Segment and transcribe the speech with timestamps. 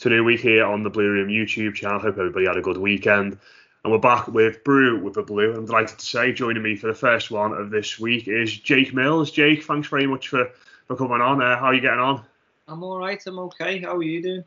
[0.00, 1.98] To new week here on the Blue Room YouTube channel.
[1.98, 3.38] Hope everybody had a good weekend.
[3.82, 5.54] And we're back with Brew with the Blue.
[5.54, 8.92] I'm delighted to say joining me for the first one of this week is Jake
[8.92, 9.30] Mills.
[9.30, 10.50] Jake, thanks very much for,
[10.86, 11.40] for coming on.
[11.40, 12.22] Uh, how are you getting on?
[12.68, 13.22] I'm all right.
[13.26, 13.78] I'm okay.
[13.78, 14.44] How are you doing?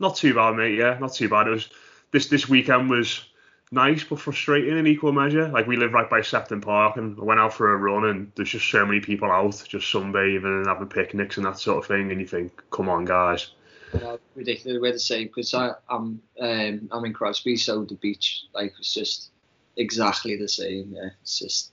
[0.00, 0.76] Not too bad, mate.
[0.76, 1.46] Yeah, not too bad.
[1.46, 1.70] It was
[2.10, 3.24] this this weekend was
[3.72, 5.48] nice but frustrating in equal measure.
[5.48, 8.30] Like we live right by Sefton Park, and I went out for a run, and
[8.34, 11.86] there's just so many people out, just sunbathing and having picnics and that sort of
[11.86, 12.10] thing.
[12.10, 13.52] And you think, come on, guys.
[13.94, 14.80] Uh, ridiculous.
[14.80, 19.30] We're the same because I'm um, I'm in Crosby, so the beach like it's just
[19.76, 20.92] exactly the same.
[20.94, 21.72] Yeah, it's just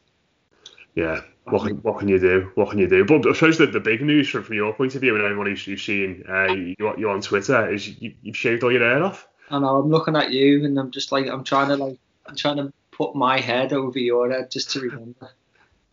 [0.96, 2.52] Yeah, what can, what can you do?
[2.56, 3.06] What can you do?
[3.06, 5.48] But I suppose that the big news from, from your point of view and everyone
[5.48, 9.04] who's, who's seen uh, you, you on Twitter is you, you've shaved all your hair
[9.04, 9.28] off.
[9.50, 12.36] I know I'm looking at you and I'm just like I'm trying to like I'm
[12.36, 15.32] trying to put my head over your head just to remember.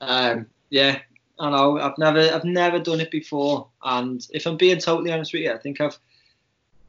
[0.01, 1.01] Um, yeah,
[1.39, 5.33] I know I've never I've never done it before, and if I'm being totally honest
[5.33, 5.99] with you, I think I've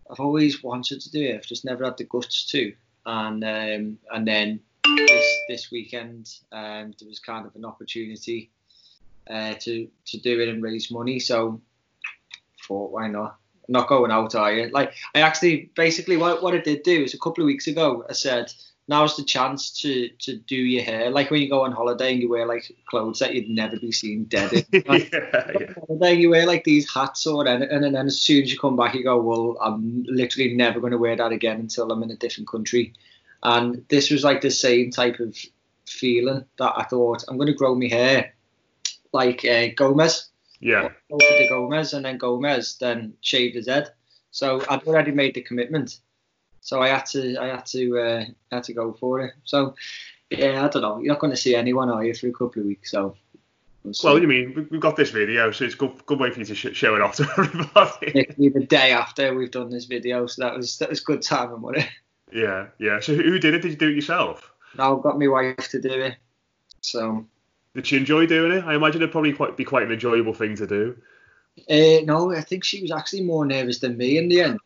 [0.10, 1.36] I've always wanted to do it.
[1.36, 2.74] I've just never had the guts to,
[3.06, 8.52] and um, and then this this weekend um, there was kind of an opportunity
[9.30, 11.62] uh, to to do it and raise money, so
[12.68, 13.38] thought why not?
[13.70, 14.70] not going out, are you?
[14.70, 18.04] Like I actually basically what what I did do is a couple of weeks ago
[18.10, 18.52] I said
[18.90, 22.22] now's the chance to to do your hair like when you go on holiday and
[22.22, 24.84] you wear like clothes that you'd never be seen dead in.
[24.88, 25.74] Like, yeah, yeah.
[25.88, 28.76] holiday, you wear like these hats or anything, and then as soon as you come
[28.76, 32.10] back, you go, well, I'm literally never going to wear that again until I'm in
[32.10, 32.94] a different country.
[33.44, 35.38] And this was like the same type of
[35.86, 38.34] feeling that I thought I'm going to grow my hair
[39.14, 40.30] like uh, Gomes
[40.60, 43.92] Yeah, go the Gomes and then Gomes then shaved his head.
[44.32, 46.00] So I'd already made the commitment.
[46.62, 49.34] So I had to I had to uh, I had to go for it.
[49.44, 49.76] So
[50.30, 51.00] yeah, I don't know.
[51.00, 52.92] You're not going to see anyone, are you, for a couple of weeks?
[52.92, 53.16] So
[53.84, 53.94] we'll.
[54.04, 56.46] Well, you mean we- we've got this video, so it's good good way for you
[56.46, 58.28] to sh- show it off to everybody.
[58.38, 61.86] The day after we've done this video, so that was that was good timing, wasn't
[61.86, 61.90] it?
[62.32, 63.00] yeah, yeah.
[63.00, 63.62] So who did it?
[63.62, 64.52] Did you do it yourself?
[64.78, 66.16] Now I've got my wife to do it.
[66.82, 67.26] So
[67.74, 68.64] Did she enjoy doing it?
[68.66, 70.96] I imagine it'd probably quite be quite an enjoyable thing to do.
[71.70, 74.60] Uh, no, I think she was actually more nervous than me in the end.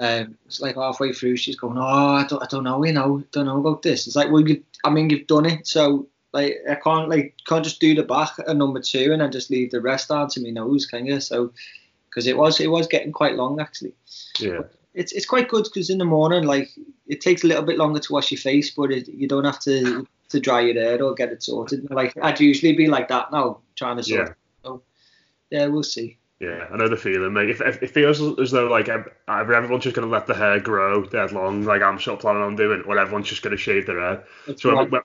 [0.00, 3.22] Um, it's like halfway through, she's going, "Oh, I don't, I don't know, you know,
[3.32, 6.56] don't know about this." It's like, well, you, I mean, you've done it, so like,
[6.68, 9.70] I can't like, can't just do the back at number two and then just leave
[9.70, 11.20] the rest down to my nose, can you?
[11.20, 11.52] So,
[12.08, 13.92] because it was, it was getting quite long actually.
[14.38, 14.62] Yeah,
[14.94, 16.70] It's, it's quite good because in the morning, like,
[17.06, 19.60] it takes a little bit longer to wash your face, but it, you don't have
[19.60, 21.90] to to dry your hair or get it sorted.
[21.90, 24.20] Like, I'd usually be like that now, trying to sort.
[24.20, 24.26] Yeah.
[24.26, 24.36] it.
[24.62, 24.82] So,
[25.50, 26.18] yeah, we'll see.
[26.40, 26.66] Yeah.
[26.72, 27.50] I know the feeling, mate.
[27.50, 28.88] If, if it feels as though like
[29.28, 32.56] everyone's just gonna let the hair grow dead long, like I'm sort of planning on
[32.56, 34.24] doing, or everyone's just gonna shave their hair.
[34.46, 35.02] It's So when,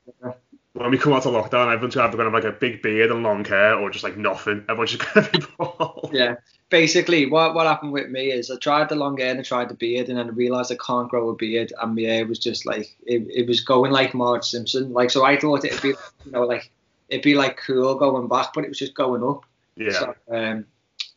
[0.76, 3.10] when we come out of lockdown, everyone's either going to have like a big beard
[3.10, 4.66] and long hair or just like nothing.
[4.68, 6.10] Everyone's just going to be bald.
[6.12, 6.36] Yeah.
[6.70, 9.70] Basically, what what happened with me is I tried the long hair and I tried
[9.70, 12.40] the beard, and then I realised I can't grow a beard, and my hair was
[12.40, 14.92] just like it, it was going like Marge Simpson.
[14.92, 15.90] Like so, I thought it'd be
[16.26, 16.72] you know like
[17.08, 19.46] it'd be like cool going back, but it was just going up.
[19.78, 19.92] Yeah.
[19.92, 20.66] So, um,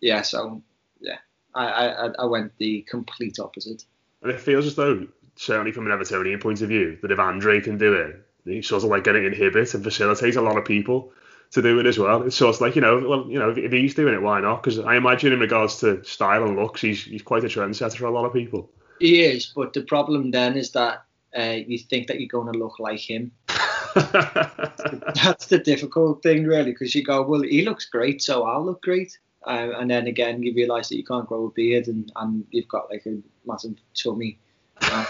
[0.01, 0.23] yeah.
[0.23, 0.63] So
[1.01, 1.19] yeah,
[1.55, 3.85] I, I I went the complete opposite.
[4.23, 5.07] And it feels as though,
[5.37, 8.83] certainly from an Evertonian point of view, that if Andre can do it, he sort
[8.83, 11.13] of like going to inhibit and facilitate a lot of people
[11.53, 12.23] to do it as well.
[12.23, 14.63] It's sort of like, you know, well, you know, if he's doing it, why not?
[14.63, 18.07] Because I imagine in regards to style and looks, he's he's quite a trendsetter for
[18.07, 18.71] a lot of people.
[19.01, 21.05] He is, but the problem then is that
[21.37, 23.31] uh, you think that you're going to look like him.
[23.95, 28.83] That's the difficult thing, really, because you go, well, he looks great, so I'll look
[28.83, 29.17] great.
[29.49, 32.69] Uh, and then again, you realise that you can't grow a beard and, and you've
[32.69, 34.39] got like a massive tummy.
[34.81, 35.07] Uh,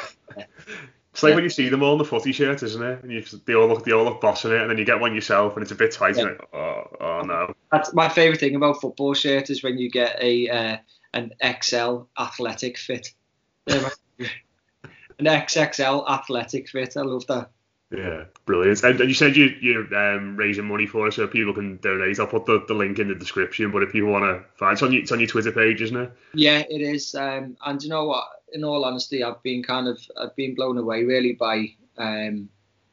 [1.19, 3.03] It's like when you see them all in the footy shirt, isn't it?
[3.03, 5.01] And you, they all look, they all look boss in it, and then you get
[5.01, 6.17] one yourself, and it's a bit tight.
[6.17, 6.25] Yeah.
[6.25, 7.55] Like, oh, oh no.
[7.73, 10.77] That's my favourite thing about football shirt is when you get a uh,
[11.15, 13.13] an XL athletic fit.
[13.67, 16.97] An XXL athletic fit.
[16.97, 17.51] I love that.
[17.91, 18.83] Yeah, brilliant.
[18.83, 22.21] And, and you said you, you're um, raising money for it, so people can donate.
[22.21, 23.71] I'll put the, the link in the description.
[23.71, 25.97] But if people want to find, it's on your, it's on your Twitter page, isn't
[25.97, 26.13] it?
[26.35, 27.15] Yeah, it is.
[27.15, 28.25] Um, and you know what?
[28.53, 32.51] In all honesty, I've been kind of I've been blown away really by um,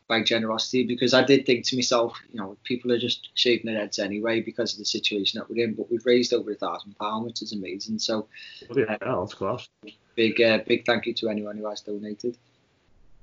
[0.08, 3.80] by generosity because I did think to myself, you know, people are just shaving their
[3.80, 5.74] heads anyway because of the situation that we're in.
[5.74, 8.00] But we've raised over a thousand pound, which is amazing.
[8.00, 8.28] So
[8.74, 9.68] Yeah, that's class.
[10.16, 12.38] big uh, big thank you to anyone who has donated.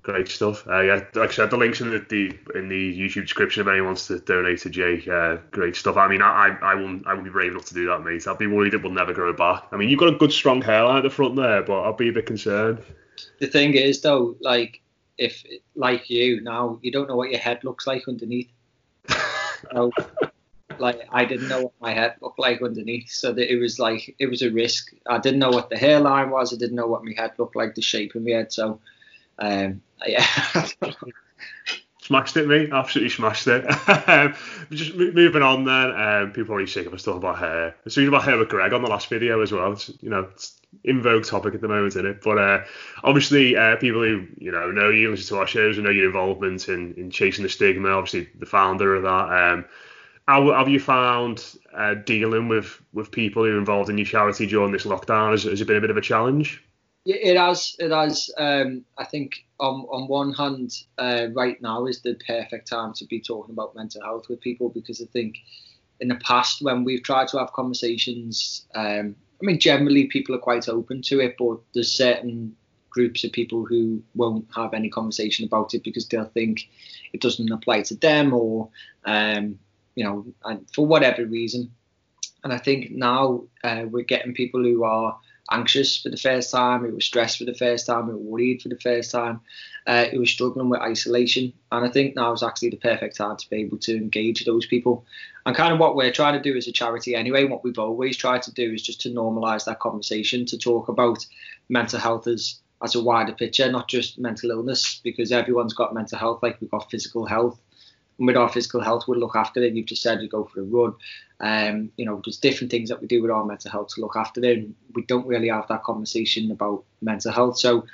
[0.02, 0.66] Great stuff.
[0.66, 3.68] Uh, yeah, like I said, the links in the, the in the YouTube description if
[3.68, 5.06] anyone wants to donate to Jake.
[5.06, 5.96] Uh, great stuff.
[5.96, 8.26] I mean, I I, I won't I won't be brave enough to do that, mate.
[8.26, 9.64] I'll be worried it will never grow back.
[9.70, 12.08] I mean, you've got a good strong hairline at the front there, but I'll be
[12.08, 12.82] a bit concerned.
[13.38, 14.82] The thing is though, like
[15.18, 15.44] if
[15.76, 18.50] like you now, you don't know what your head looks like underneath.
[19.72, 19.92] so,
[20.78, 24.14] like I didn't know what my head looked like underneath, so that it was like
[24.18, 24.92] it was a risk.
[25.06, 26.52] I didn't know what the hairline was.
[26.52, 28.52] I didn't know what my head looked like, the shape of my head.
[28.52, 28.80] So,
[29.38, 30.26] um, yeah.
[32.02, 32.68] Smashed it, me.
[32.72, 33.64] Absolutely smashed it.
[34.08, 34.34] um,
[34.72, 35.92] just moving on then.
[35.92, 37.76] Um, people are already sick of us talking about hair.
[37.86, 39.70] It's talking about hair with Greg on the last video as well.
[39.72, 42.20] It's, you know, it's in vogue topic at the moment, isn't it?
[42.20, 42.64] But uh,
[43.04, 46.06] obviously, uh, people who you know know you, listen to our shows, and know your
[46.06, 47.90] involvement in, in chasing the stigma.
[47.90, 49.52] Obviously, the founder of that.
[49.52, 49.64] Um,
[50.26, 54.46] how have you found uh, dealing with with people who are involved in your charity
[54.46, 55.30] during this lockdown?
[55.30, 56.64] Has, has it been a bit of a challenge?
[57.04, 57.74] Yeah, it has.
[57.80, 58.30] It has.
[58.38, 63.04] Um, I think on on one hand, uh, right now is the perfect time to
[63.06, 65.38] be talking about mental health with people because I think
[66.00, 70.38] in the past when we've tried to have conversations, um, I mean, generally people are
[70.38, 72.54] quite open to it, but there's certain
[72.90, 76.68] groups of people who won't have any conversation about it because they'll think
[77.12, 78.68] it doesn't apply to them or,
[79.06, 79.58] um,
[79.96, 81.72] you know, and for whatever reason.
[82.44, 85.18] And I think now uh, we're getting people who are
[85.50, 88.68] anxious for the first time, who was stressed for the first time, who worried for
[88.68, 89.40] the first time,
[89.86, 91.52] uh, were struggling with isolation.
[91.70, 94.66] And I think now is actually the perfect time to be able to engage those
[94.66, 95.04] people.
[95.44, 98.16] And kind of what we're trying to do as a charity anyway, what we've always
[98.16, 101.26] tried to do is just to normalise that conversation, to talk about
[101.68, 106.18] mental health as as a wider picture, not just mental illness, because everyone's got mental
[106.18, 107.60] health, like we've got physical health.
[108.24, 109.74] With our physical health, we look after it.
[109.74, 110.94] You've just said you go for a run.
[111.40, 114.14] Um, you know, there's different things that we do with our mental health to look
[114.16, 114.68] after it.
[114.94, 117.58] We don't really have that conversation about mental health.
[117.58, 117.84] So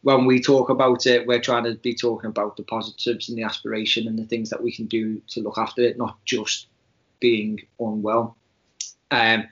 [0.00, 3.42] when we talk about it, we're trying to be talking about the positives and the
[3.42, 6.68] aspiration and the things that we can do to look after it, not just
[7.20, 8.36] being unwell.
[9.10, 9.44] Um,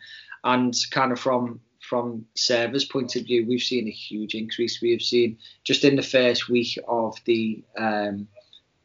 [0.45, 4.81] and kind of from from Server's point of view, we've seen a huge increase.
[4.81, 8.29] We have seen just in the first week of the um,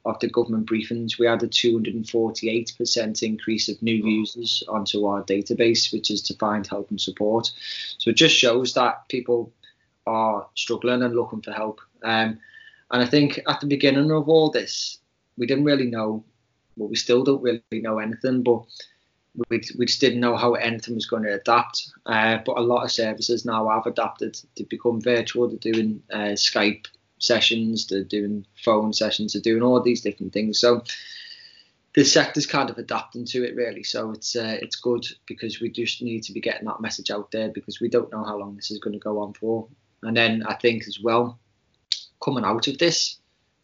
[0.08, 5.92] of the government briefings, we had a 248% increase of new users onto our database,
[5.92, 7.52] which is to find help and support.
[7.98, 9.52] So it just shows that people
[10.06, 11.82] are struggling and looking for help.
[12.04, 12.40] Um,
[12.90, 15.00] and I think at the beginning of all this,
[15.38, 16.24] we didn't really know,
[16.78, 18.64] well, we still don't really know anything, but
[19.50, 21.92] we, we just didn't know how anything was going to adapt.
[22.06, 25.50] Uh, but a lot of services now have adapted to become virtual.
[25.50, 26.88] They're doing uh, Skype
[27.20, 30.60] sessions, they're doing phone sessions, they're doing all these different things.
[30.60, 30.84] So
[31.98, 33.84] the sector's kind of adapting to it really.
[33.84, 37.32] So it's uh, it's good because we just need to be getting that message out
[37.32, 39.68] there because we don't know how long this is going to go on for.
[40.04, 41.40] And then I think as well,
[42.24, 43.20] coming out of this,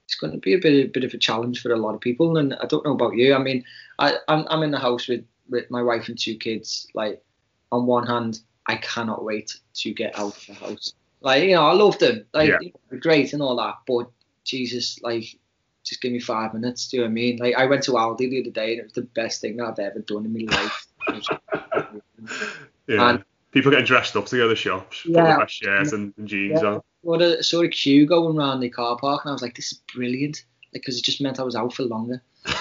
[0.05, 2.01] it's going to be a bit a bit of a challenge for a lot of
[2.01, 2.37] people.
[2.37, 3.35] And I don't know about you.
[3.35, 3.63] I mean,
[3.99, 6.87] I I'm, I'm in the house with with my wife and two kids.
[6.95, 7.23] Like
[7.71, 10.93] on one hand, I cannot wait to get out of the house.
[11.23, 12.25] Like you know, I love them.
[12.33, 12.57] Like Yeah.
[12.89, 14.09] they're great and all that, but
[14.43, 15.37] Jesus, like
[15.83, 16.87] just give me five minutes.
[16.89, 17.37] Do you know what I mean?
[17.37, 19.65] Like I went to Aldi the other day and it was the best thing that
[19.65, 20.87] I've ever done in my life.
[22.87, 23.09] Yeah.
[23.09, 25.33] And- People getting dressed up to go to the shops, put Yeah.
[25.33, 26.69] a fresh shirt and, and jeans Yeah.
[26.69, 26.81] on.
[27.01, 29.71] What a sort of queue going around the car park, and I was like, this
[29.73, 32.19] is brilliant, because it just meant I was out for longer.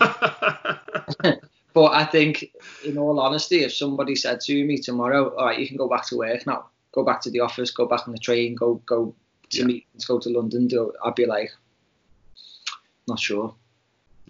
[1.72, 2.50] But I think,
[2.84, 6.04] in all honesty, if somebody said to me tomorrow, all right, you can go back
[6.06, 9.14] to work now, go back to the office, go back on the train, go go
[9.50, 9.64] to Yeah.
[9.64, 11.50] meetings, go to London, do, I'd be like,
[13.08, 13.54] not sure.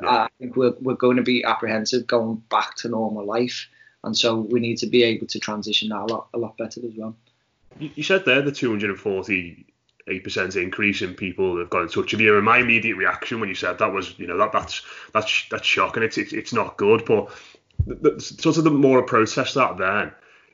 [0.02, 0.08] Yeah.
[0.08, 3.68] I think we're, we're going to be apprehensive going back to normal life.
[4.02, 6.80] And so we need to be able to transition that a lot, a lot better
[6.86, 7.14] as well.
[7.78, 9.64] You you said there the 248%
[10.56, 13.50] increase in people that have got in touch with you, and my immediate reaction when
[13.50, 16.02] you said that was, you know, that that's that's that's shocking.
[16.02, 17.30] It's it's, it's not good, but
[17.86, 20.12] the, the, sort of the more a protest that then.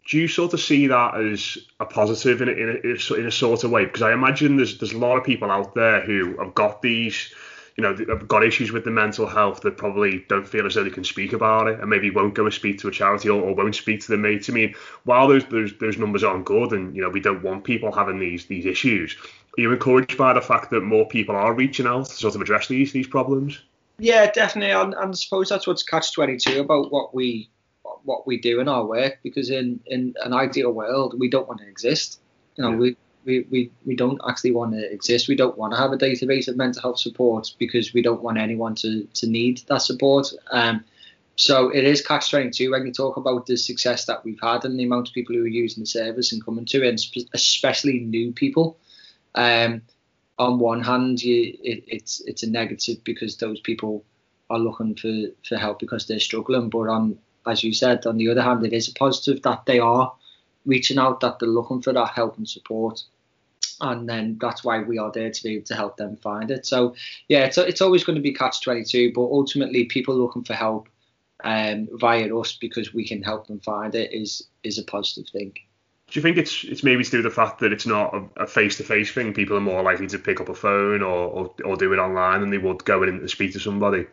[0.08, 3.30] Do you sort of see that as a positive in a, in a, in a,
[3.30, 3.86] sort of way?
[3.86, 7.34] Because I imagine there's there's a lot of people out there who have got these,
[7.76, 10.84] you know, have got issues with the mental health that probably don't feel as though
[10.84, 13.42] they can speak about it, and maybe won't go and speak to a charity or,
[13.42, 14.48] or won't speak to their mates.
[14.48, 17.64] I mean, while those those those numbers aren't good, and you know we don't want
[17.64, 19.16] people having these these issues,
[19.58, 22.40] are you encouraged by the fact that more people are reaching out to sort of
[22.40, 23.60] address these these problems?
[23.98, 27.50] Yeah, definitely, and, and I suppose that's what's catch twenty two about what we
[28.06, 29.18] what we do in our work.
[29.22, 32.20] Because in in an ideal world, we don't want to exist.
[32.56, 32.76] You know, Yeah.
[32.78, 32.96] we,
[33.26, 35.28] we we we don't actually want to exist.
[35.28, 38.38] We don't want to have a database of mental health support because we don't want
[38.38, 40.32] anyone to to need that support.
[40.50, 40.84] Um,
[41.38, 44.64] so it is catch twenty two when you talk about the success that we've had
[44.64, 47.00] and the amount of people who are using the service and coming to it, and
[47.00, 48.78] spe- especially new people.
[49.34, 49.82] Um,
[50.38, 54.04] on one hand, you, it, it's it's a negative because those people
[54.48, 55.12] are looking for,
[55.48, 56.70] for help because they're struggling.
[56.70, 59.78] But on, as you said, on the other hand, it is a positive that they
[59.78, 60.12] are
[60.64, 63.02] reaching out, that they're looking for that help and support,
[63.80, 66.66] and then that's why we are there to be able to help them find it.
[66.66, 66.94] So
[67.28, 70.54] yeah, it's it's always going to be catch twenty two, but ultimately, people looking for
[70.54, 70.88] help
[71.44, 75.54] um, via us because we can help them find it is is a positive thing.
[76.08, 78.84] Do you think it's it's maybe with the fact that it's not a face to
[78.84, 79.34] face thing?
[79.34, 82.40] People are more likely to pick up a phone or, or, or do it online
[82.40, 84.06] than they would go in and speak to somebody.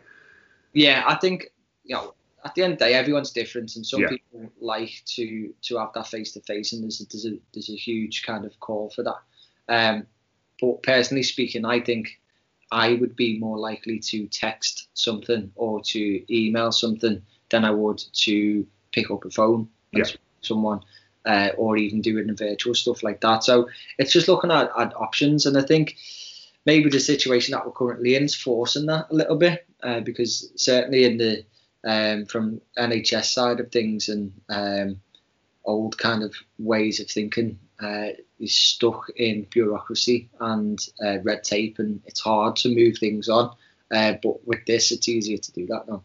[0.72, 1.52] Yeah, I think
[1.84, 2.14] you know
[2.44, 4.08] at the end of the day, everyone's different, and some Yeah.
[4.08, 7.70] people like to to have that face to face, and there's a, there's a there's
[7.70, 9.20] a huge kind of call for that.
[9.68, 10.06] Um,
[10.60, 12.20] but personally speaking, I think
[12.70, 18.02] I would be more likely to text something or to email something than I would
[18.24, 20.12] to pick up a phone and Yeah.
[20.42, 20.80] someone.
[21.26, 23.42] Uh, or even do doing the virtual stuff like that.
[23.42, 25.96] So it's just looking at, at options, and I think
[26.66, 30.52] maybe the situation that we're currently in is forcing that a little bit uh, because
[30.56, 31.42] certainly in the
[31.84, 35.00] um, from NHS side of things and um,
[35.64, 41.78] old kind of ways of thinking uh, is stuck in bureaucracy and uh, red tape
[41.78, 43.54] and it's hard to move things on
[43.90, 46.02] uh, but with this it's easier to do that now.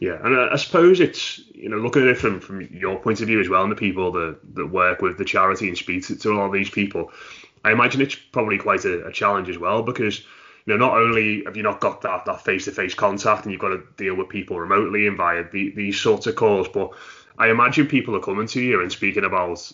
[0.00, 3.28] Yeah, and I, suppose it's you know looking at it from, from your point of
[3.28, 6.16] view as well, and the people that, that work with the charity and speak to,
[6.16, 7.12] to a lot of these people,
[7.64, 10.24] I imagine it's probably quite a, a challenge as well because
[10.66, 13.52] you know not only have you not got that that face to face contact and
[13.52, 16.90] you've got to deal with people remotely and via the, these sorts of calls, but
[17.38, 19.72] I imagine people are coming to you and speaking about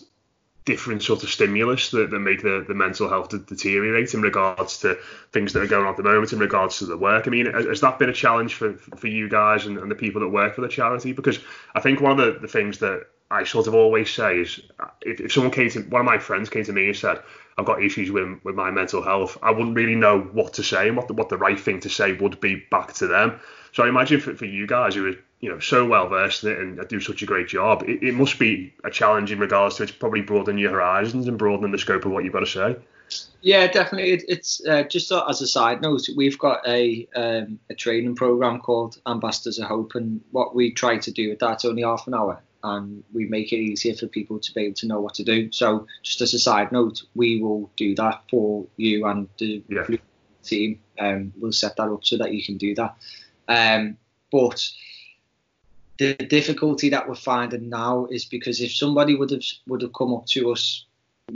[0.63, 4.95] different sort of stimulus that, that make the, the mental health deteriorate in regards to
[5.31, 7.27] things that are going on at the moment in regards to the work.
[7.27, 10.21] I mean, has, that been a challenge for, for you guys and, and the people
[10.21, 11.13] that work for the charity?
[11.13, 11.39] Because
[11.73, 14.61] I think one of the, the things that I sort of always say is
[15.01, 17.21] if, if someone came to one of my friends came to me and said
[17.57, 20.87] I've got issues with with my mental health, I wouldn't really know what to say
[20.87, 23.39] and what the, what the right thing to say would be back to them.
[23.73, 26.51] So I imagine for, for you guys who are you know so well versed in
[26.51, 29.75] it and do such a great job, it, it must be a challenge in regards
[29.77, 32.45] to it's probably broadening your horizons and broadening the scope of what you've got to
[32.45, 32.75] say.
[33.41, 34.11] Yeah, definitely.
[34.11, 38.59] It, it's uh, just as a side note, we've got a um, a training program
[38.59, 42.13] called Ambassadors of Hope, and what we try to do with that's only half an
[42.13, 45.23] hour, and we make it easier for people to be able to know what to
[45.23, 45.51] do.
[45.51, 49.97] So, just as a side note, we will do that for you and the Yeah.
[50.43, 50.79] team.
[50.99, 52.95] Um, we'll set that up so that you can do that.
[53.47, 53.97] Um,
[54.31, 54.67] but
[55.97, 60.13] the difficulty that we're finding now is because if somebody would have would have come
[60.13, 60.85] up to us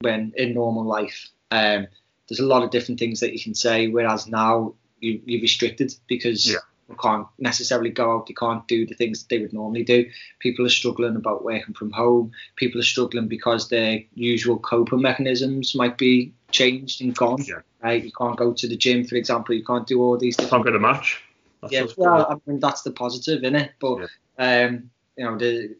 [0.01, 1.87] when in normal life, um,
[2.27, 3.87] there's a lot of different things that you can say.
[3.87, 6.59] Whereas now you, you're restricted because Yeah.
[6.93, 8.27] Can't necessarily go out.
[8.27, 10.09] They can't do the things that they would normally do.
[10.39, 12.31] People are struggling about working from home.
[12.55, 17.43] People are struggling because their usual coping mechanisms might be changed and gone.
[17.43, 17.61] Yeah.
[17.81, 18.03] Right?
[18.03, 19.55] You can't go to the gym, for example.
[19.55, 21.21] You can't do all these different Can't get a match.
[21.61, 23.71] That's yeah, well, I mean that's the positive in it.
[23.79, 25.75] But um, you know, the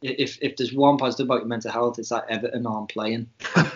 [0.00, 3.28] if if there's one positive about your mental health, it's that Everton aren't playing.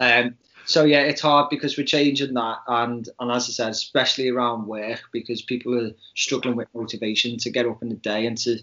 [0.00, 4.28] Um, so yeah, it's hard because we're changing that, and and as I said, especially
[4.28, 8.38] around work, because people are struggling with motivation to get up in the day and
[8.38, 8.58] to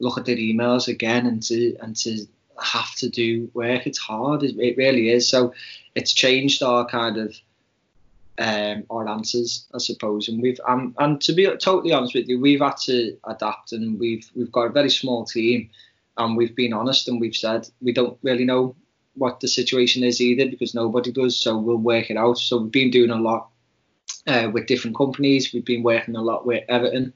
[0.00, 2.26] look at their emails again and to and to
[2.60, 3.86] have to do work.
[3.86, 4.42] It's hard.
[4.42, 5.28] It, really is.
[5.28, 5.52] So
[5.94, 7.34] it's changed our kind of
[8.38, 10.28] um, our answers, I suppose.
[10.28, 13.98] And we've um, and to be totally honest with you, we've had to adapt, and
[14.00, 15.68] we've we've got a very small team,
[16.16, 18.74] and we've been honest, and we've said we don't really know
[19.14, 21.36] what the situation is either because nobody does.
[21.36, 22.38] So we'll work it out.
[22.38, 23.50] So we've been doing a lot
[24.26, 25.52] uh, with different companies.
[25.52, 27.12] We've been working a lot with Everton.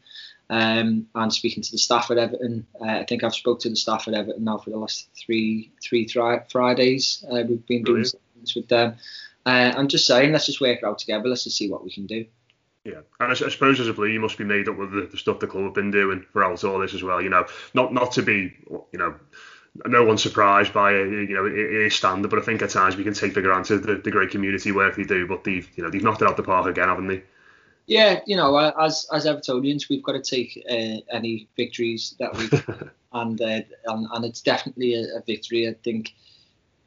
[0.48, 3.74] Um, and speaking to the staff at Everton, uh, I think I've spoke to the
[3.74, 7.24] staff at Everton now for the last three three Fridays.
[7.28, 8.96] Uh, we've been doing things with them,
[9.46, 11.28] uh, I'm just saying, let's just work it out together.
[11.28, 12.26] Let's just see what we can do.
[12.84, 15.08] Yeah, and I, I suppose as a blue, you must be made up with the,
[15.10, 17.22] the stuff the club have been doing throughout all this as well.
[17.22, 19.14] You know, not not to be, you know,
[19.86, 21.28] no one's surprised by it.
[21.28, 23.82] You know, it, is standard, but I think at times we can take for granted
[23.82, 25.26] the, the great community work they do.
[25.26, 27.22] But they've, you know, they've knocked it out the park again, haven't they?
[27.86, 32.48] Yeah, you know, as as Evertonians, we've got to take uh, any victories that we
[33.12, 35.68] and, uh, and and it's definitely a, a victory.
[35.68, 36.12] I think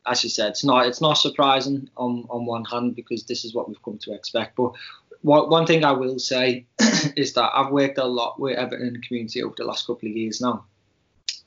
[0.05, 3.53] as you said, it's not it's not surprising on on one hand because this is
[3.53, 4.55] what we've come to expect.
[4.55, 4.73] But
[5.21, 6.65] what, one thing I will say
[7.15, 10.09] is that I've worked a lot with Everton in the community over the last couple
[10.09, 10.65] of years now,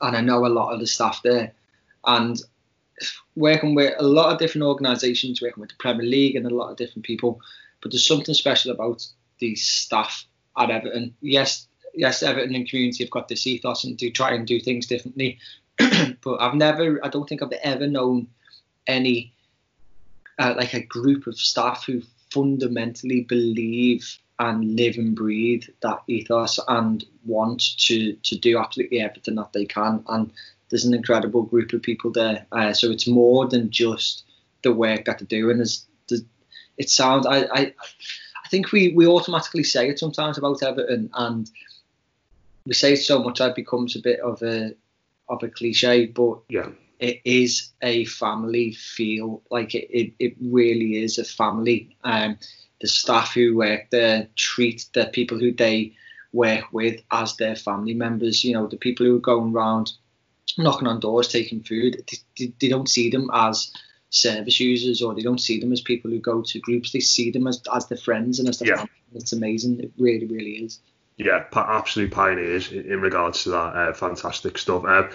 [0.02, 1.52] and I know a lot of the staff there,
[2.04, 2.40] and
[3.35, 6.71] working with a lot of different organisations, working with the Premier League and a lot
[6.71, 7.40] of different people.
[7.80, 9.06] But there's something special about
[9.38, 10.25] the staff
[10.59, 11.14] at Everton.
[11.21, 14.87] Yes, yes, Everton and community have got this ethos and do try and do things
[14.87, 15.38] differently.
[15.78, 18.28] but I've never, I don't think I've ever known
[18.87, 19.32] any
[20.38, 26.58] uh, like a group of staff who fundamentally believe and live and breathe that ethos
[26.66, 30.04] and want to to do absolutely everything that they can.
[30.08, 30.32] And
[30.68, 32.44] there's an incredible group of people there.
[32.50, 34.25] Uh, so it's more than just
[34.62, 36.22] the work that they're doing there's, there's
[36.76, 37.75] it sounds I, I
[38.44, 41.11] I think we we automatically say it sometimes about Everton.
[41.14, 41.49] And
[42.66, 44.75] we say it so much that it becomes a bit of a
[45.28, 46.70] of a cliche but yeah.
[46.99, 49.40] it is a family feel.
[49.52, 51.96] Like it, it, it really is a family.
[52.02, 52.38] Um,
[52.82, 55.94] the staff who work there treat the people who they
[56.33, 58.44] work with as their family members.
[58.44, 59.92] You know, the people who are going around
[60.59, 62.04] knocking on doors, taking food,
[62.37, 63.72] they, they don't see them as
[64.11, 66.90] service users or they don't see them as people who go to groups.
[66.90, 68.76] They see them as, as their friends and as their yeah.
[68.76, 68.90] family.
[69.14, 69.80] It's amazing.
[69.80, 70.80] It really, really is.
[71.16, 73.77] Yeah, absolute pioneers in, regards to that.
[73.77, 74.85] Uh, fantastic stuff.
[74.85, 75.11] Um,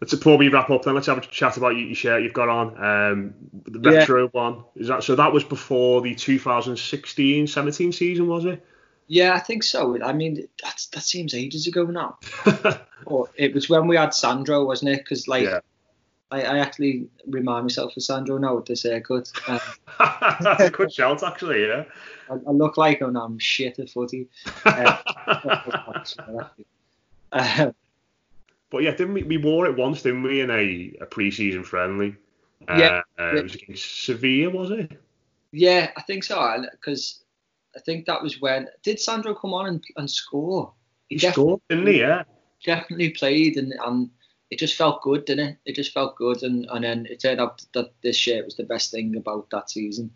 [0.00, 0.94] let's probably wrap up then.
[0.94, 2.68] Let's have a chat about your shirt you've got on.
[2.84, 3.34] Um,
[3.66, 4.28] the retro yeah.
[4.32, 5.14] one is that so?
[5.14, 8.64] That was before the 2016-17 season, was it?
[9.06, 10.02] Yeah, I think so.
[10.02, 12.18] I mean, that's that seems ages ago now.
[13.06, 14.98] or it was when we had Sandro, wasn't it?
[14.98, 15.44] Because like.
[15.44, 15.60] Yeah.
[16.32, 19.30] I, I, actually remind myself of Sandro now with this haircut.
[19.46, 19.60] Um,
[20.40, 21.66] That's a good shout, actually.
[21.66, 21.84] Yeah.
[22.30, 24.28] I, I look like I'm shit at footy.
[28.72, 29.22] But yeah, didn't we?
[29.22, 32.16] We wore it once, didn't we, in a, a pre-season friendly?
[32.66, 33.02] Uh, yeah.
[33.18, 34.98] Uh, it was against Sevilla, was it?
[35.50, 36.64] Yeah, I think so.
[36.70, 37.22] Because
[37.76, 40.72] I think that was when did Sandro come on and, and score?
[41.10, 42.00] He, he scored, didn't he?
[42.00, 42.22] Yeah.
[42.64, 44.08] Definitely played, and and
[44.52, 45.56] it just felt good, didn't it?
[45.64, 48.64] It just felt good, and and then it turned out that this shirt was the
[48.64, 50.10] best thing about that season.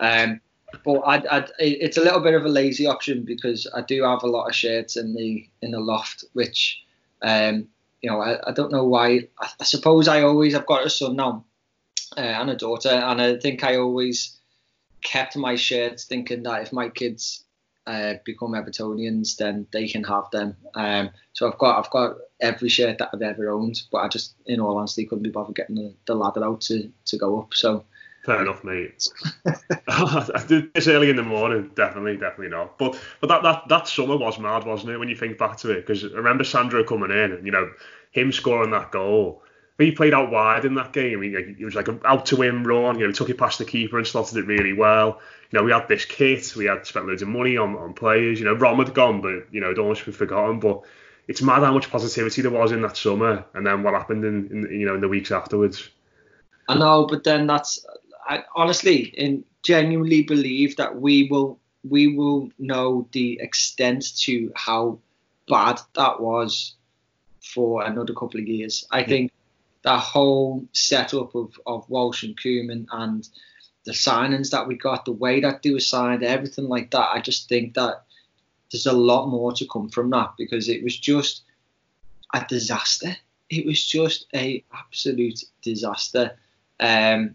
[0.00, 0.40] Um,
[0.82, 4.22] but I'd, I'd, it's a little bit of a lazy option because I do have
[4.22, 6.82] a lot of shirts in the in the loft, which
[7.20, 7.68] um,
[8.00, 9.28] you know, I, I don't know why.
[9.38, 11.44] I, I, suppose I always, I've got a son now
[12.16, 14.38] uh, and a daughter, and I think I always
[15.02, 17.44] kept my shirts thinking that if my kids
[17.86, 20.56] uh, become Evertonians, then they can have them.
[20.74, 24.34] Um, so I've got I've got every shirt that I've ever owned, but I just,
[24.46, 27.54] in all honesty, couldn't be bothered getting the, the ladder out to, to go up.
[27.54, 27.84] So
[28.24, 29.08] Fair enough, mate.
[30.74, 32.78] this early in the morning, definitely, definitely not.
[32.78, 34.98] But but that, that that summer was mad, wasn't it?
[34.98, 37.68] When you think back to it, because I remember Sandro coming in and you know
[38.12, 39.42] him scoring that goal.
[39.82, 41.22] He played out wide in that game.
[41.22, 42.98] He, he was like an out to win run.
[42.98, 45.20] You know, took it past the keeper and slotted it really well.
[45.50, 46.54] You know, we had this kit.
[46.56, 48.38] We had spent loads of money on, on players.
[48.38, 50.60] You know, Rom had gone, but you know, don't almost be forgotten.
[50.60, 50.82] But
[51.28, 54.48] it's mad how much positivity there was in that summer, and then what happened in,
[54.50, 55.88] in you know in the weeks afterwards.
[56.68, 57.84] I know, but then that's
[58.26, 64.98] I honestly and genuinely believe that we will we will know the extent to how
[65.48, 66.74] bad that was
[67.42, 68.86] for another couple of years.
[68.90, 69.32] I think
[69.82, 73.28] that whole setup of, of Walsh and Koeman and
[73.84, 77.20] the signings that we got, the way that they were signed, everything like that, I
[77.20, 78.04] just think that
[78.70, 81.42] there's a lot more to come from that because it was just
[82.32, 83.16] a disaster.
[83.50, 86.38] It was just a absolute disaster.
[86.80, 87.34] Um,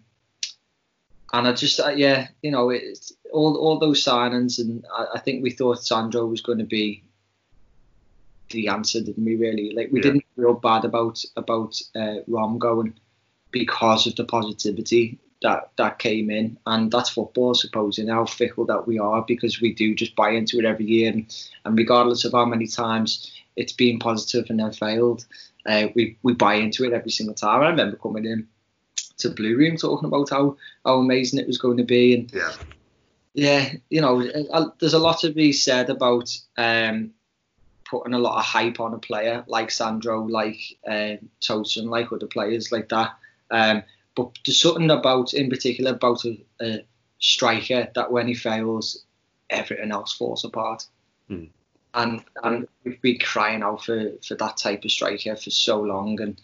[1.33, 5.19] and I just uh, yeah, you know, it's all all those signings, and I, I
[5.19, 7.03] think we thought Sandro was going to be
[8.49, 9.36] the answer, didn't we?
[9.36, 10.03] Really, like we Yeah.
[10.12, 12.93] didn't feel bad about about uh, Rom going
[13.51, 17.55] because of the positivity that that came in, and that's football,
[17.97, 21.12] and how fickle that we are because we do just buy into it every year,
[21.12, 25.25] and, and regardless of how many times it's been positive and then failed,
[25.65, 27.62] uh, we we buy into it every single time.
[27.62, 28.47] I remember coming in
[29.17, 32.53] to Blue Room talking about how how amazing it was going to be, and Yeah.
[33.33, 34.23] yeah, you know,
[34.79, 37.13] there's a lot to be said about um,
[37.89, 42.28] putting a lot of hype on a player like Sandro, like uh, Tosun, like other
[42.28, 43.15] players like that.
[43.50, 43.84] Um,
[44.15, 46.86] but there's something about, in particular, about a, a
[47.19, 49.06] striker that when he fails,
[49.50, 50.86] everything else falls apart.
[51.28, 51.45] Hmm.
[51.93, 56.19] And and we've been crying out for, for that type of striker for so long,
[56.21, 56.39] and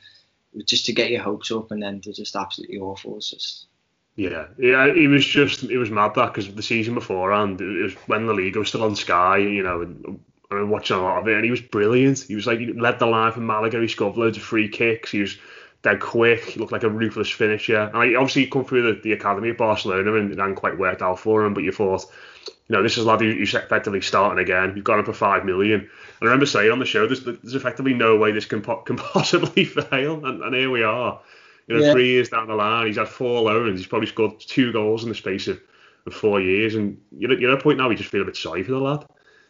[0.65, 3.17] just to get your hopes up and then they're just absolutely awful.
[3.17, 3.67] It's just
[4.15, 7.93] Yeah, yeah, it was just it was mad that because the season beforehand it was
[8.07, 10.19] when the league was still on Sky, you know, and
[10.57, 12.19] I was watching a lot of it, and he was brilliant.
[12.19, 13.79] He was like he led the line for Malaga.
[13.81, 15.11] He scored loads of free kicks.
[15.11, 15.37] He was
[15.81, 16.45] dead quick.
[16.45, 17.77] He looked like a ruthless finisher.
[17.81, 20.77] And like, obviously, he come through the, the academy at Barcelona and it hadn't quite
[20.79, 21.53] worked out for him.
[21.53, 22.05] But you thought,
[22.69, 24.73] you know, this is a lad who- who's effectively starting again.
[24.75, 25.81] You've got him for five million.
[25.81, 25.89] And
[26.21, 28.95] I remember saying on the show, there's, there's effectively no way this can po- can
[28.95, 31.19] possibly fail, and, and here we are.
[31.67, 31.91] You know, Yeah.
[31.91, 33.79] three years down the line, he's had four loans.
[33.79, 35.59] He's probably scored two goals in the space of,
[36.05, 38.37] of four years, and at- you're at a point now you just feel a bit
[38.37, 39.05] sorry for the lad.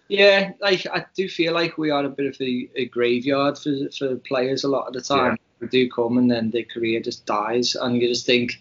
[0.10, 3.74] Yeah, like I do feel like we are a bit of a, a graveyard for
[3.98, 5.38] for players a lot of the time.
[5.60, 8.60] They do come and then their career just dies, and you just think,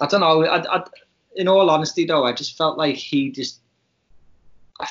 [0.00, 0.44] I don't know.
[0.44, 0.84] I, I,
[1.34, 3.60] in all honesty, though, I just felt like he just.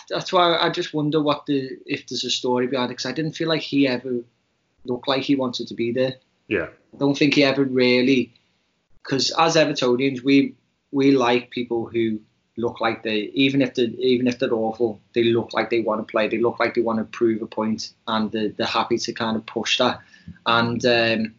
[0.09, 3.13] That's why I just wonder what the if there's a story behind it because I
[3.13, 4.19] didn't feel like he ever
[4.83, 6.15] looked like he wanted to be there.
[6.49, 8.33] Yeah, I don't think he ever really,
[9.01, 10.55] because as Evertonians, we
[10.91, 12.19] we like people who
[12.57, 16.05] look like they, even if they even if they're awful, they look like they want
[16.05, 16.27] to play.
[16.27, 19.37] They look like they want to prove a point, and they're, they're happy to kind
[19.37, 20.01] of push that.
[20.45, 21.35] And um,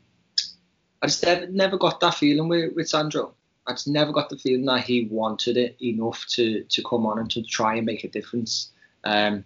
[1.02, 3.34] I just never, never got that feeling with, with Sandro.
[3.66, 7.18] I just never got the feeling that he wanted it enough to to come on
[7.18, 8.70] and to try and make a difference.
[9.04, 9.44] Um,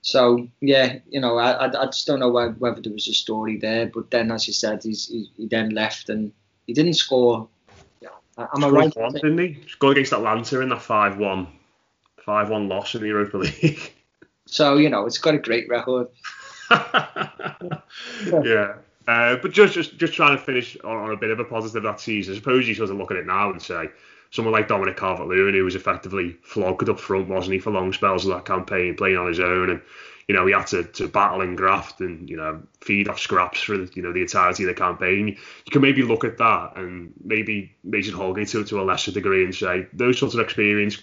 [0.00, 3.12] so yeah, you know, I, I, I just don't know whether, whether there was a
[3.12, 3.86] story there.
[3.86, 6.32] But then, as you said, he's, he, he then left and
[6.66, 7.48] he didn't score.
[8.38, 8.96] Am I right?
[8.96, 9.58] one, didn't he?
[9.68, 11.48] Scored against Atalanta in that 5-1,
[12.26, 13.92] 5-1 loss in the Europa League.
[14.50, 16.06] So you know, it's got a great record.
[16.70, 17.82] yeah.
[19.06, 21.82] Uh, but just, just just trying to finish on, on a bit of a positive
[21.82, 22.32] that season.
[22.32, 23.90] I suppose you sort of look at it now and say
[24.30, 28.24] someone like Dominic Calvert-Lewin, who was effectively flogged up front, wasn't he, for long spells
[28.24, 29.80] of that campaign, playing on his own, and
[30.28, 33.60] you know he had to, to battle and graft and you know feed off scraps
[33.62, 35.28] for the, you know the entirety of the campaign.
[35.28, 39.44] You can maybe look at that and maybe Mason Holgate to, to a lesser degree
[39.44, 40.98] and say those sorts of experience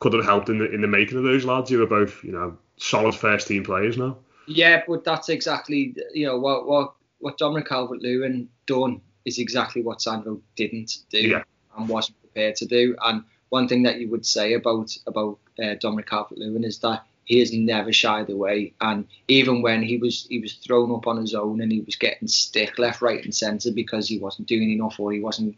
[0.00, 2.32] could have helped in the in the making of those lads who are both you
[2.32, 4.16] know solid first team players now.
[4.46, 10.02] Yeah, but that's exactly you know what what what Dominic Calvert-Lewin done is exactly what
[10.02, 11.44] Sandro didn't do Yeah.
[11.76, 12.96] and wasn't prepared to do.
[13.04, 17.38] And one thing that you would say about about uh, Dominic Calvert-Lewin is that he
[17.38, 18.74] has never shied away.
[18.80, 21.96] And even when he was he was thrown up on his own and he was
[21.96, 25.56] getting stick left, right, and centre because he wasn't doing enough or he wasn't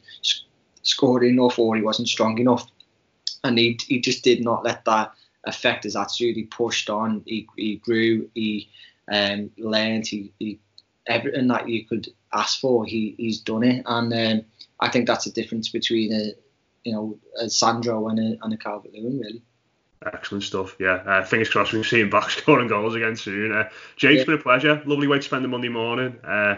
[0.83, 2.71] scoring enough or he wasn't strong enough,
[3.43, 5.13] and he he just did not let that
[5.45, 6.37] affect his attitude.
[6.37, 7.23] He pushed on.
[7.27, 8.31] He he grew.
[8.35, 8.69] He
[9.11, 10.07] um, learned.
[10.07, 10.61] He, he
[11.07, 12.85] everything that you could ask for.
[12.85, 14.45] He he's done it, and um,
[14.81, 16.33] I think that's a difference between a
[16.85, 19.43] you know a Sandro and a and a Calvert Lewin really.
[20.05, 20.77] Excellent stuff.
[20.79, 23.53] Yeah, uh, fingers crossed we can see him back scoring goals again soon.
[23.53, 24.25] Uh, Jake, it's Yeah.
[24.27, 24.83] been a pleasure.
[24.87, 26.19] Lovely way to spend the Monday morning.
[26.25, 26.57] Uh,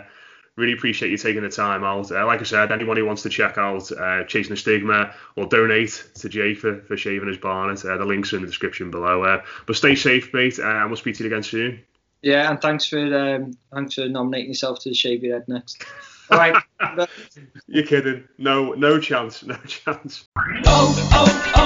[0.57, 2.11] really appreciate you taking the time out.
[2.11, 5.47] Uh, like I said, anyone who wants to check out uh, Chasing the Stigma or
[5.47, 8.91] donate to Jake for, for shaving his barnet, uh, the links are in the description
[8.91, 9.23] below.
[9.23, 11.81] Uh, but stay safe, mate, uh, and we'll speak to you again soon.
[12.23, 15.85] Yeah, and thanks for um, thanks for nominating yourself to shave your head next.
[16.31, 16.61] All right.
[17.69, 18.25] You're kidding.
[18.39, 19.45] No, no chance.
[19.45, 20.27] No chance.
[20.63, 21.66] Stay cool